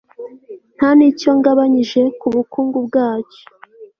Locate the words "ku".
2.19-2.27